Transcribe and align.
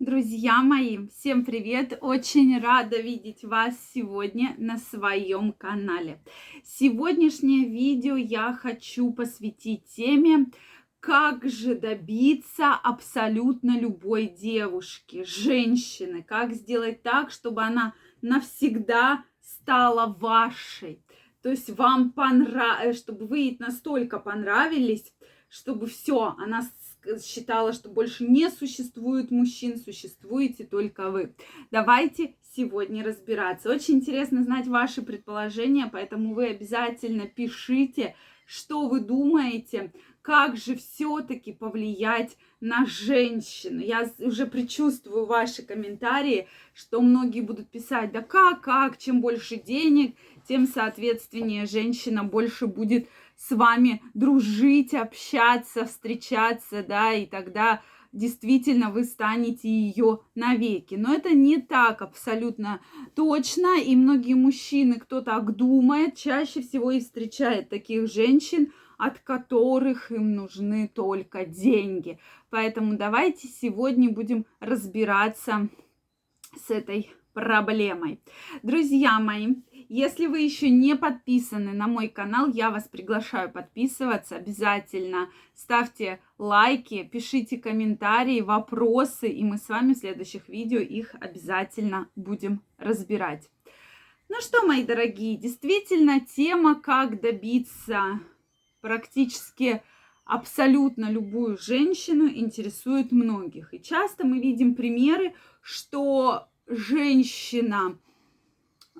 Друзья 0.00 0.62
мои, 0.62 1.08
всем 1.08 1.44
привет! 1.44 1.98
Очень 2.00 2.58
рада 2.58 2.98
видеть 2.98 3.44
вас 3.44 3.74
сегодня 3.92 4.54
на 4.56 4.78
своем 4.78 5.52
канале. 5.52 6.22
Сегодняшнее 6.64 7.68
видео 7.68 8.16
я 8.16 8.54
хочу 8.54 9.12
посвятить 9.12 9.84
теме, 9.94 10.46
как 11.00 11.46
же 11.46 11.74
добиться 11.74 12.72
абсолютно 12.72 13.78
любой 13.78 14.28
девушки, 14.28 15.22
женщины, 15.24 16.22
как 16.22 16.54
сделать 16.54 17.02
так, 17.02 17.30
чтобы 17.30 17.62
она 17.62 17.92
навсегда 18.22 19.26
стала 19.42 20.06
вашей. 20.06 21.04
То 21.42 21.50
есть 21.50 21.68
вам 21.68 22.12
понравилось, 22.12 22.96
чтобы 22.96 23.26
вы 23.26 23.38
ей 23.40 23.56
настолько 23.58 24.18
понравились, 24.18 25.12
чтобы 25.50 25.88
все, 25.88 26.36
она 26.38 26.62
считала, 27.22 27.72
что 27.72 27.88
больше 27.88 28.24
не 28.24 28.50
существует 28.50 29.30
мужчин, 29.30 29.78
существуете 29.78 30.64
только 30.64 31.10
вы. 31.10 31.34
Давайте 31.70 32.34
сегодня 32.54 33.04
разбираться. 33.04 33.70
Очень 33.70 33.96
интересно 33.96 34.42
знать 34.42 34.66
ваши 34.66 35.02
предположения, 35.02 35.88
поэтому 35.90 36.34
вы 36.34 36.46
обязательно 36.46 37.26
пишите, 37.26 38.14
что 38.46 38.88
вы 38.88 39.00
думаете, 39.00 39.92
как 40.22 40.56
же 40.56 40.76
все-таки 40.76 41.52
повлиять 41.52 42.36
на 42.60 42.84
женщину. 42.84 43.80
Я 43.80 44.10
уже 44.18 44.46
предчувствую 44.46 45.24
ваши 45.24 45.62
комментарии, 45.62 46.48
что 46.74 47.00
многие 47.00 47.40
будут 47.40 47.70
писать, 47.70 48.12
да 48.12 48.20
как, 48.20 48.60
как, 48.60 48.98
чем 48.98 49.20
больше 49.20 49.56
денег, 49.56 50.16
тем, 50.46 50.66
соответственнее, 50.66 51.66
женщина 51.66 52.24
больше 52.24 52.66
будет 52.66 53.08
с 53.40 53.56
вами 53.56 54.02
дружить, 54.12 54.92
общаться, 54.92 55.86
встречаться, 55.86 56.84
да, 56.86 57.14
и 57.14 57.24
тогда 57.24 57.80
действительно 58.12 58.90
вы 58.90 59.04
станете 59.04 59.68
ее 59.68 60.20
навеки. 60.34 60.96
Но 60.96 61.14
это 61.14 61.30
не 61.30 61.58
так 61.58 62.02
абсолютно 62.02 62.82
точно, 63.14 63.80
и 63.80 63.96
многие 63.96 64.34
мужчины, 64.34 64.98
кто 64.98 65.22
так 65.22 65.56
думает, 65.56 66.16
чаще 66.16 66.60
всего 66.60 66.90
и 66.90 67.00
встречает 67.00 67.70
таких 67.70 68.12
женщин, 68.12 68.72
от 68.98 69.20
которых 69.20 70.12
им 70.12 70.34
нужны 70.34 70.90
только 70.94 71.46
деньги. 71.46 72.18
Поэтому 72.50 72.98
давайте 72.98 73.48
сегодня 73.48 74.10
будем 74.10 74.44
разбираться 74.58 75.68
с 76.54 76.70
этой 76.70 77.10
проблемой. 77.32 78.20
Друзья 78.62 79.18
мои, 79.18 79.54
если 79.92 80.26
вы 80.26 80.42
еще 80.42 80.70
не 80.70 80.94
подписаны 80.94 81.72
на 81.72 81.88
мой 81.88 82.06
канал, 82.06 82.46
я 82.46 82.70
вас 82.70 82.84
приглашаю 82.84 83.50
подписываться. 83.50 84.36
Обязательно 84.36 85.28
ставьте 85.52 86.20
лайки, 86.38 87.02
пишите 87.02 87.58
комментарии, 87.58 88.40
вопросы, 88.40 89.26
и 89.26 89.42
мы 89.42 89.58
с 89.58 89.68
вами 89.68 89.94
в 89.94 89.98
следующих 89.98 90.48
видео 90.48 90.78
их 90.78 91.16
обязательно 91.20 92.08
будем 92.14 92.62
разбирать. 92.78 93.50
Ну 94.28 94.40
что, 94.40 94.64
мои 94.64 94.84
дорогие, 94.84 95.36
действительно 95.36 96.20
тема, 96.20 96.80
как 96.80 97.20
добиться 97.20 98.20
практически 98.80 99.82
абсолютно 100.24 101.10
любую 101.10 101.58
женщину 101.58 102.28
интересует 102.28 103.10
многих. 103.10 103.74
И 103.74 103.82
часто 103.82 104.24
мы 104.24 104.38
видим 104.38 104.76
примеры, 104.76 105.34
что 105.62 106.48
женщина 106.68 107.98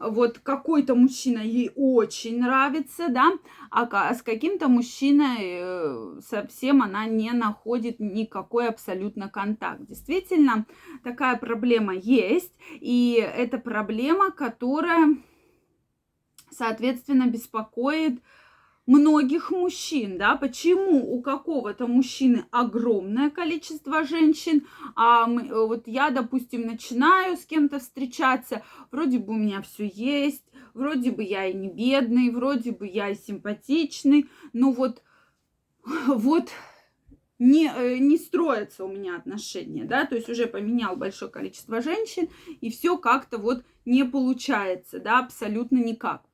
вот 0.00 0.38
какой-то 0.38 0.94
мужчина 0.94 1.40
ей 1.40 1.70
очень 1.76 2.40
нравится, 2.40 3.08
да, 3.08 3.32
а 3.70 4.14
с 4.14 4.22
каким-то 4.22 4.68
мужчиной 4.68 5.36
э, 5.40 6.20
совсем 6.26 6.82
она 6.82 7.04
не 7.04 7.32
находит 7.32 8.00
никакой 8.00 8.68
абсолютно 8.68 9.28
контакт. 9.28 9.84
Действительно, 9.86 10.64
такая 11.04 11.36
проблема 11.36 11.94
есть, 11.94 12.52
и 12.72 13.14
это 13.20 13.58
проблема, 13.58 14.30
которая, 14.30 15.16
соответственно, 16.50 17.26
беспокоит 17.26 18.22
многих 18.90 19.52
мужчин, 19.52 20.18
да, 20.18 20.34
почему 20.34 21.14
у 21.14 21.22
какого-то 21.22 21.86
мужчины 21.86 22.46
огромное 22.50 23.30
количество 23.30 24.02
женщин, 24.02 24.66
а 24.96 25.28
мы, 25.28 25.42
э, 25.42 25.66
вот 25.66 25.86
я, 25.86 26.10
допустим, 26.10 26.62
начинаю 26.62 27.36
с 27.36 27.44
кем-то 27.44 27.78
встречаться, 27.78 28.64
вроде 28.90 29.20
бы 29.20 29.34
у 29.34 29.36
меня 29.36 29.62
все 29.62 29.86
есть, 29.86 30.42
вроде 30.74 31.12
бы 31.12 31.22
я 31.22 31.46
и 31.46 31.54
не 31.54 31.68
бедный, 31.68 32.30
вроде 32.30 32.72
бы 32.72 32.88
я 32.88 33.10
и 33.10 33.14
симпатичный, 33.14 34.28
но 34.52 34.72
вот, 34.72 35.04
вот 36.08 36.50
не, 37.38 37.72
э, 37.72 37.98
не 37.98 38.18
строятся 38.18 38.84
у 38.84 38.88
меня 38.88 39.14
отношения, 39.14 39.84
да, 39.84 40.04
то 40.04 40.16
есть 40.16 40.28
уже 40.28 40.48
поменял 40.48 40.96
большое 40.96 41.30
количество 41.30 41.80
женщин, 41.80 42.28
и 42.60 42.70
все 42.70 42.98
как-то 42.98 43.38
вот 43.38 43.62
не 43.84 44.04
получается, 44.04 44.98
да, 44.98 45.20
абсолютно 45.20 45.76
никак. 45.76 46.29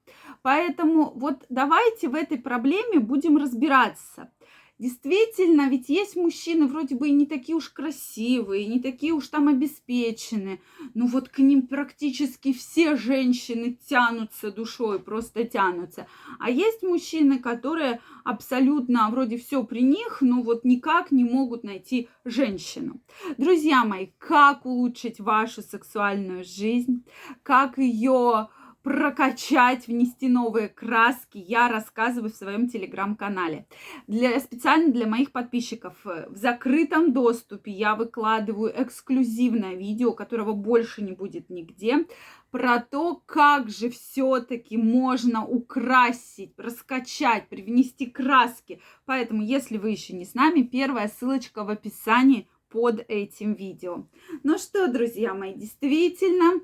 Поэтому 0.47 1.11
вот 1.17 1.45
давайте 1.49 2.09
в 2.09 2.15
этой 2.15 2.39
проблеме 2.39 3.01
будем 3.01 3.37
разбираться. 3.37 4.31
Действительно, 4.79 5.69
ведь 5.69 5.89
есть 5.89 6.15
мужчины 6.15 6.69
вроде 6.69 6.95
бы 6.95 7.09
и 7.09 7.13
не 7.13 7.27
такие 7.27 7.57
уж 7.57 7.71
красивые, 7.71 8.69
не 8.69 8.79
такие 8.79 9.13
уж 9.13 9.27
там 9.27 9.49
обеспеченные, 9.49 10.61
но 10.95 11.07
вот 11.07 11.31
к 11.31 11.41
ним 11.41 11.67
практически 11.67 12.53
все 12.53 12.95
женщины 12.95 13.77
тянутся 13.89 14.53
душой, 14.53 15.01
просто 15.01 15.43
тянутся. 15.43 16.07
А 16.39 16.49
есть 16.49 16.85
мужчины, 16.85 17.41
которые 17.41 18.01
абсолютно 18.23 19.09
вроде 19.11 19.39
все 19.39 19.65
при 19.65 19.83
них, 19.83 20.19
но 20.21 20.43
вот 20.43 20.63
никак 20.63 21.11
не 21.11 21.25
могут 21.25 21.65
найти 21.65 22.09
женщину. 22.25 23.01
Друзья 23.37 23.85
мои, 23.85 24.11
как 24.19 24.65
улучшить 24.65 25.19
вашу 25.19 25.63
сексуальную 25.63 26.45
жизнь, 26.45 27.05
как 27.43 27.79
ее 27.79 28.49
прокачать, 28.87 29.89
внести 29.89 30.29
новые 30.29 30.69
краски, 30.69 31.39
я 31.39 31.69
рассказываю 31.69 32.31
в 32.31 32.37
своем 32.37 32.69
телеграм-канале. 32.69 33.67
Для, 34.07 34.39
специально 34.39 34.93
для 34.93 35.09
моих 35.09 35.33
подписчиков 35.33 35.95
э, 36.05 36.29
в 36.29 36.37
закрытом 36.37 37.13
доступе 37.13 37.73
я 37.73 37.97
выкладываю 37.97 38.73
эксклюзивное 38.81 39.75
видео, 39.75 40.13
которого 40.13 40.53
больше 40.53 41.03
не 41.03 41.11
будет 41.11 41.51
нигде, 41.51 42.07
про 42.53 42.79
то, 42.79 43.21
как 43.27 43.71
же 43.71 43.91
все-таки 43.91 44.77
можно 44.77 45.45
украсить, 45.45 46.53
раскачать, 46.57 47.49
привнести 47.49 48.07
краски. 48.07 48.81
Поэтому, 49.05 49.43
если 49.43 49.79
вы 49.79 49.91
еще 49.91 50.15
не 50.15 50.25
с 50.25 50.35
нами, 50.35 50.63
первая 50.63 51.09
ссылочка 51.09 51.65
в 51.65 51.71
описании 51.71 52.47
под 52.77 53.03
этим 53.09 53.55
видео. 53.55 54.05
Ну 54.43 54.59
что, 54.59 54.87
друзья 54.89 55.33
мои, 55.33 55.55
действительно, 55.55 56.61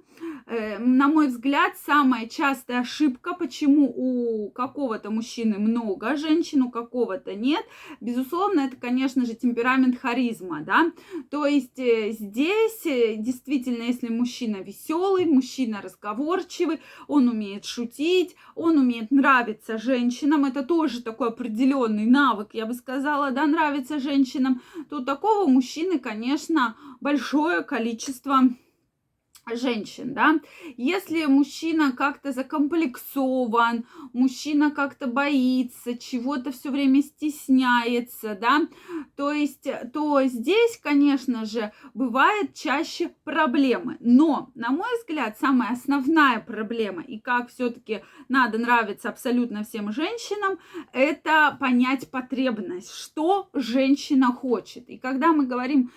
э, 0.46 0.78
на 0.78 1.08
мой 1.08 1.28
взгляд, 1.28 1.72
самая 1.86 2.28
частая 2.28 2.80
ошибка, 2.80 3.32
почему 3.32 3.90
у 3.96 4.50
какого-то 4.50 5.10
мужчины 5.10 5.58
много 5.58 6.18
женщин, 6.18 6.64
у 6.64 6.70
какого-то 6.70 7.34
нет, 7.34 7.64
безусловно, 8.02 8.60
это, 8.60 8.76
конечно 8.76 9.24
же, 9.24 9.34
темперамент 9.34 9.98
харизма, 9.98 10.60
да, 10.60 10.92
то 11.30 11.46
есть 11.46 11.78
э, 11.78 12.10
здесь 12.10 12.84
э, 12.84 13.16
действительно, 13.16 13.84
если 13.84 14.08
мужчина 14.08 14.56
веселый, 14.56 15.24
мужчина 15.24 15.80
разговорчивый, 15.80 16.80
он 17.08 17.28
умеет 17.28 17.64
шутить, 17.64 18.36
он 18.54 18.76
умеет 18.76 19.10
нравиться 19.10 19.78
женщинам, 19.78 20.44
это 20.44 20.62
тоже 20.62 21.02
такой 21.02 21.28
определенный 21.28 22.04
навык, 22.04 22.50
я 22.52 22.66
бы 22.66 22.74
сказала, 22.74 23.30
да, 23.30 23.46
нравится 23.46 23.98
женщинам, 23.98 24.60
то 24.90 25.00
такого 25.00 25.48
мужчины, 25.48 26.01
конечно, 26.02 26.76
большое 27.00 27.62
количество 27.62 28.40
женщин, 29.54 30.14
да, 30.14 30.40
если 30.76 31.24
мужчина 31.26 31.92
как-то 31.92 32.32
закомплексован, 32.32 33.84
мужчина 34.12 34.70
как-то 34.70 35.06
боится, 35.06 35.98
чего-то 35.98 36.52
все 36.52 36.70
время 36.70 37.02
стесняется, 37.02 38.38
да, 38.40 38.68
то 39.16 39.32
есть, 39.32 39.66
то 39.92 40.22
здесь, 40.24 40.78
конечно 40.82 41.44
же, 41.44 41.72
бывает 41.94 42.54
чаще 42.54 43.14
проблемы, 43.24 43.96
но, 44.00 44.50
на 44.54 44.70
мой 44.70 44.88
взгляд, 45.00 45.38
самая 45.38 45.72
основная 45.72 46.40
проблема 46.40 47.02
и 47.02 47.18
как 47.18 47.50
все-таки 47.50 48.02
надо 48.28 48.58
нравиться 48.58 49.08
абсолютно 49.08 49.64
всем 49.64 49.92
женщинам, 49.92 50.58
это 50.92 51.56
понять 51.58 52.10
потребность, 52.10 52.92
что 52.92 53.50
женщина 53.52 54.28
хочет, 54.28 54.88
и 54.88 54.98
когда 54.98 55.32
мы 55.32 55.46
говорим 55.46 55.90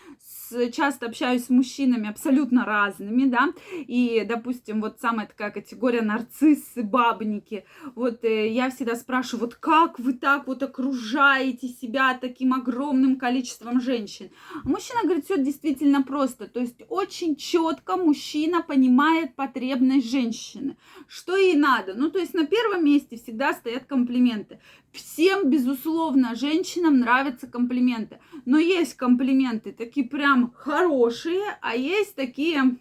часто 0.74 1.06
общаюсь 1.08 1.46
с 1.46 1.50
мужчинами 1.50 2.10
абсолютно 2.10 2.66
разными, 2.66 3.26
да, 3.26 3.54
и, 3.72 4.26
допустим, 4.28 4.82
вот 4.82 5.00
самая 5.00 5.28
такая 5.28 5.52
категория 5.52 6.02
нарциссы, 6.02 6.84
бабники, 6.84 7.66
вот 7.96 8.24
э, 8.24 8.50
я 8.50 8.70
всегда 8.70 8.96
спрашиваю, 8.96 9.46
вот 9.46 9.56
как 9.56 10.00
вы 10.00 10.14
так 10.14 10.48
вот 10.48 10.64
окружаете 10.64 11.68
себя 11.68 12.18
таким 12.20 12.54
огромным 12.54 13.18
количеством 13.18 13.82
женщин? 13.82 14.30
А 14.64 14.68
мужчина 14.68 15.02
говорит, 15.04 15.26
все 15.26 15.38
действительно 15.38 16.04
просто, 16.04 16.48
то 16.48 16.60
есть 16.60 16.84
очень 16.90 17.36
четко 17.36 17.98
мужчина 17.98 18.62
понимает 18.62 19.36
потребность 19.36 20.10
женщины, 20.10 20.78
что 21.08 21.36
ей 21.36 21.56
надо, 21.56 21.94
ну, 21.94 22.10
то 22.10 22.20
есть 22.20 22.34
на 22.34 22.46
первом 22.46 22.86
месте 22.86 23.18
всегда 23.18 23.54
стоят 23.54 23.86
комплименты. 23.86 24.60
Всем, 24.92 25.50
безусловно, 25.50 26.36
женщинам 26.36 27.00
нравятся 27.00 27.48
комплименты, 27.48 28.20
но 28.46 28.58
есть 28.58 28.94
комплименты 28.94 29.74
такие 29.74 30.08
прям 30.08 30.35
прям 30.36 30.52
хорошие, 30.56 31.58
а 31.62 31.76
есть 31.76 32.16
такие 32.16 32.78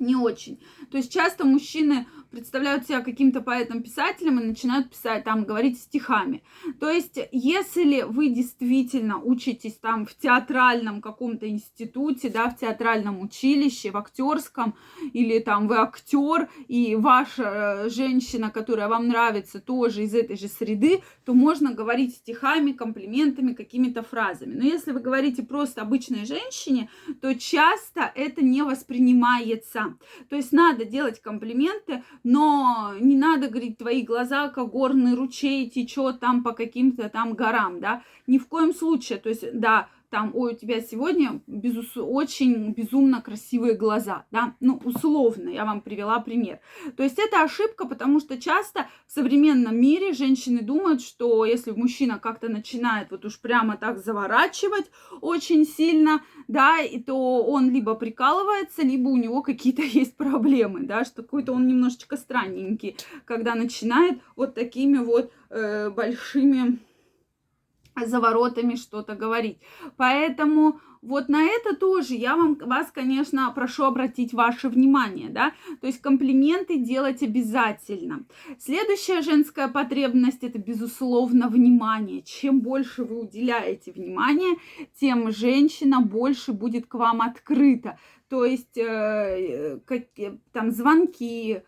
не 0.00 0.16
очень. 0.16 0.60
То 0.90 0.96
есть 0.96 1.12
часто 1.12 1.44
мужчины 1.44 2.06
представляют 2.34 2.86
себя 2.86 3.00
каким-то 3.00 3.40
поэтом-писателем 3.40 4.40
и 4.40 4.44
начинают 4.44 4.90
писать, 4.90 5.22
там, 5.24 5.44
говорить 5.44 5.78
стихами. 5.78 6.42
То 6.80 6.90
есть, 6.90 7.18
если 7.30 8.02
вы 8.02 8.28
действительно 8.28 9.20
учитесь 9.20 9.74
там 9.74 10.04
в 10.04 10.14
театральном 10.14 11.00
каком-то 11.00 11.48
институте, 11.48 12.28
да, 12.28 12.50
в 12.50 12.58
театральном 12.58 13.20
училище, 13.20 13.92
в 13.92 13.96
актерском, 13.96 14.74
или 15.12 15.38
там 15.38 15.68
вы 15.68 15.76
актер, 15.76 16.48
и 16.66 16.96
ваша 16.96 17.42
э, 17.86 17.88
женщина, 17.88 18.50
которая 18.50 18.88
вам 18.88 19.08
нравится, 19.08 19.60
тоже 19.60 20.02
из 20.02 20.14
этой 20.14 20.36
же 20.36 20.48
среды, 20.48 21.02
то 21.24 21.34
можно 21.34 21.72
говорить 21.72 22.16
стихами, 22.16 22.72
комплиментами, 22.72 23.54
какими-то 23.54 24.02
фразами. 24.02 24.54
Но 24.54 24.64
если 24.64 24.90
вы 24.90 25.00
говорите 25.00 25.42
просто 25.44 25.82
обычной 25.82 26.24
женщине, 26.26 26.90
то 27.20 27.34
часто 27.34 28.10
это 28.14 28.42
не 28.42 28.62
воспринимается. 28.62 29.83
То 30.28 30.36
есть 30.36 30.52
надо 30.52 30.84
делать 30.84 31.20
комплименты, 31.20 32.02
но 32.22 32.94
не 33.00 33.16
надо 33.16 33.48
говорить, 33.48 33.78
твои 33.78 34.02
глаза, 34.02 34.48
как 34.48 34.70
горный 34.70 35.14
ручей 35.14 35.68
течет 35.68 36.20
там 36.20 36.42
по 36.42 36.52
каким-то 36.52 37.08
там 37.08 37.34
горам, 37.34 37.80
да, 37.80 38.02
ни 38.26 38.38
в 38.38 38.46
коем 38.48 38.74
случае, 38.74 39.18
то 39.18 39.28
есть, 39.28 39.44
да, 39.52 39.88
там, 40.14 40.30
ой, 40.32 40.52
у 40.52 40.56
тебя 40.56 40.80
сегодня 40.80 41.40
безус... 41.48 41.96
очень 41.96 42.70
безумно 42.70 43.20
красивые 43.20 43.74
глаза, 43.74 44.26
да, 44.30 44.54
ну, 44.60 44.80
условно, 44.84 45.48
я 45.48 45.64
вам 45.64 45.80
привела 45.80 46.20
пример. 46.20 46.60
То 46.96 47.02
есть 47.02 47.18
это 47.18 47.42
ошибка, 47.42 47.84
потому 47.84 48.20
что 48.20 48.40
часто 48.40 48.86
в 49.08 49.12
современном 49.12 49.76
мире 49.76 50.12
женщины 50.12 50.62
думают, 50.62 51.02
что 51.02 51.44
если 51.44 51.72
мужчина 51.72 52.20
как-то 52.20 52.48
начинает 52.48 53.10
вот 53.10 53.24
уж 53.24 53.40
прямо 53.40 53.76
так 53.76 53.98
заворачивать 53.98 54.88
очень 55.20 55.66
сильно, 55.66 56.22
да, 56.46 56.78
и 56.78 57.00
то 57.00 57.42
он 57.42 57.72
либо 57.72 57.96
прикалывается, 57.96 58.82
либо 58.82 59.08
у 59.08 59.16
него 59.16 59.42
какие-то 59.42 59.82
есть 60.00 60.16
проблемы, 60.16 60.84
да, 60.84 61.04
что 61.04 61.24
какой-то 61.24 61.52
он 61.52 61.66
немножечко 61.66 62.16
странненький, 62.16 62.94
когда 63.24 63.56
начинает 63.56 64.20
вот 64.36 64.54
такими 64.54 64.98
вот 64.98 65.32
э, 65.50 65.90
большими 65.90 66.78
за 67.96 68.20
воротами 68.20 68.74
что-то 68.74 69.14
говорить. 69.14 69.58
Поэтому 69.96 70.80
вот 71.04 71.28
на 71.28 71.44
это 71.44 71.76
тоже 71.76 72.14
я 72.14 72.34
вам, 72.34 72.54
вас, 72.54 72.90
конечно, 72.90 73.52
прошу 73.54 73.84
обратить 73.84 74.32
ваше 74.32 74.70
внимание, 74.70 75.28
да, 75.28 75.52
то 75.80 75.86
есть 75.86 76.00
комплименты 76.00 76.78
делать 76.78 77.22
обязательно. 77.22 78.24
Следующая 78.58 79.20
женская 79.20 79.68
потребность 79.68 80.42
это, 80.42 80.58
безусловно, 80.58 81.48
внимание. 81.48 82.22
Чем 82.22 82.60
больше 82.60 83.04
вы 83.04 83.20
уделяете 83.20 83.92
внимания, 83.92 84.56
тем 84.98 85.30
женщина 85.30 86.00
больше 86.00 86.52
будет 86.52 86.86
к 86.86 86.94
вам 86.94 87.20
открыта. 87.20 87.98
То 88.30 88.46
есть, 88.46 88.78
э, 88.78 88.82
э 88.82 89.78
как, 89.84 90.04
там, 90.52 90.70
звонки, 90.70 91.62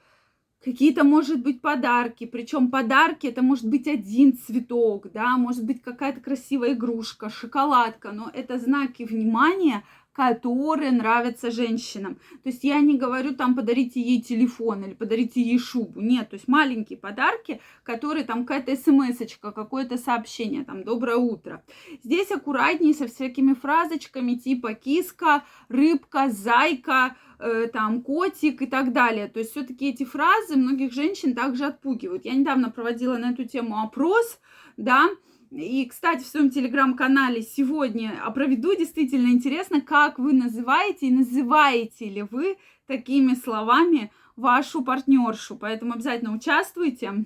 какие-то, 0.64 1.04
может 1.04 1.42
быть, 1.42 1.60
подарки. 1.60 2.26
Причем 2.26 2.70
подарки 2.70 3.26
это 3.26 3.42
может 3.42 3.68
быть 3.68 3.86
один 3.86 4.36
цветок, 4.36 5.10
да, 5.12 5.36
может 5.36 5.64
быть 5.64 5.82
какая-то 5.82 6.20
красивая 6.20 6.72
игрушка, 6.72 7.30
шоколадка, 7.30 8.12
но 8.12 8.30
это 8.32 8.58
знаки 8.58 9.04
внимания, 9.04 9.84
которые 10.16 10.92
нравятся 10.92 11.50
женщинам. 11.50 12.14
То 12.42 12.48
есть 12.48 12.64
я 12.64 12.80
не 12.80 12.96
говорю 12.96 13.34
там 13.34 13.54
подарите 13.54 14.00
ей 14.00 14.22
телефон 14.22 14.82
или 14.82 14.94
подарите 14.94 15.42
ей 15.42 15.58
шубу. 15.58 16.00
Нет, 16.00 16.30
то 16.30 16.36
есть 16.36 16.48
маленькие 16.48 16.98
подарки, 16.98 17.60
которые 17.82 18.24
там 18.24 18.46
какая-то 18.46 18.74
смс 18.76 19.18
какое-то 19.40 19.98
сообщение, 19.98 20.64
там 20.64 20.84
доброе 20.84 21.16
утро. 21.16 21.62
Здесь 22.02 22.30
аккуратнее 22.30 22.94
со 22.94 23.08
всякими 23.08 23.52
фразочками 23.52 24.36
типа 24.36 24.72
киска, 24.72 25.44
рыбка, 25.68 26.30
зайка, 26.30 27.14
Э, 27.38 27.68
там 27.70 28.00
котик 28.00 28.62
и 28.62 28.66
так 28.66 28.92
далее. 28.92 29.28
То 29.28 29.40
есть 29.40 29.50
все-таки 29.50 29.90
эти 29.90 30.04
фразы 30.04 30.56
многих 30.56 30.92
женщин 30.92 31.34
также 31.34 31.66
отпугивают. 31.66 32.24
Я 32.24 32.34
недавно 32.34 32.70
проводила 32.70 33.18
на 33.18 33.32
эту 33.32 33.44
тему 33.44 33.82
опрос, 33.82 34.40
да, 34.78 35.10
и, 35.56 35.86
кстати, 35.86 36.22
в 36.22 36.26
своем 36.26 36.50
телеграм-канале 36.50 37.42
сегодня 37.42 38.22
проведу 38.34 38.76
действительно 38.76 39.28
интересно, 39.28 39.80
как 39.80 40.18
вы 40.18 40.32
называете 40.32 41.06
и 41.06 41.10
называете 41.10 42.10
ли 42.10 42.22
вы 42.22 42.58
такими 42.86 43.34
словами 43.34 44.12
вашу 44.36 44.82
партнершу. 44.84 45.56
Поэтому 45.56 45.94
обязательно 45.94 46.34
участвуйте. 46.34 47.24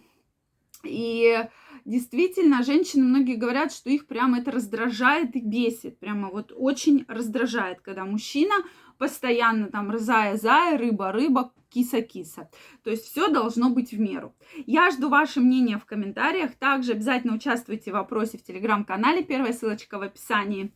И 0.84 1.44
действительно, 1.84 2.62
женщины 2.62 3.04
многие 3.04 3.34
говорят, 3.34 3.72
что 3.72 3.90
их 3.90 4.06
прямо 4.06 4.38
это 4.38 4.52
раздражает 4.52 5.34
и 5.34 5.40
бесит. 5.40 5.98
Прямо 5.98 6.30
вот 6.30 6.52
очень 6.56 7.04
раздражает, 7.08 7.80
когда 7.80 8.04
мужчина 8.04 8.54
постоянно 9.00 9.68
там 9.68 9.90
рзая-зая, 9.90 10.76
рыба-рыба, 10.76 11.52
киса-киса. 11.70 12.50
То 12.84 12.90
есть 12.90 13.06
все 13.06 13.28
должно 13.28 13.70
быть 13.70 13.92
в 13.92 13.98
меру. 13.98 14.34
Я 14.66 14.90
жду 14.90 15.08
ваше 15.08 15.40
мнение 15.40 15.78
в 15.78 15.86
комментариях. 15.86 16.54
Также 16.54 16.92
обязательно 16.92 17.34
участвуйте 17.34 17.92
в 17.92 17.94
вопросе 17.94 18.36
в 18.36 18.44
телеграм-канале. 18.44 19.24
Первая 19.24 19.54
ссылочка 19.54 19.98
в 19.98 20.02
описании. 20.02 20.74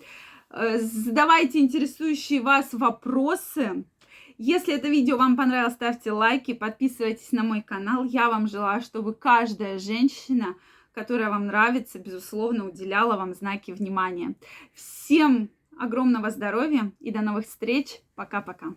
Э, 0.49 0.79
задавайте 0.79 1.59
интересующие 1.59 2.41
вас 2.41 2.73
вопросы. 2.73 3.85
Если 4.39 4.75
это 4.75 4.89
видео 4.89 5.19
вам 5.19 5.37
понравилось, 5.37 5.75
ставьте 5.75 6.11
лайки, 6.11 6.55
подписывайтесь 6.55 7.31
на 7.33 7.43
мой 7.43 7.61
канал. 7.61 8.05
Я 8.05 8.31
вам 8.31 8.49
желаю, 8.49 8.81
чтобы 8.81 9.13
каждая 9.13 9.79
женщина, 9.79 10.57
которая 10.95 11.29
вам 11.29 11.47
нравится, 11.49 11.99
безусловно, 11.99 12.67
уделяла 12.67 13.19
вам 13.19 13.35
знаки 13.35 13.71
внимания. 13.71 14.35
Всем 14.73 15.51
огромного 15.79 16.31
здоровья 16.31 16.93
и 17.01 17.11
до 17.11 17.23
новых 17.23 17.47
встреч. 17.47 18.01
Пока-пока. 18.15 18.75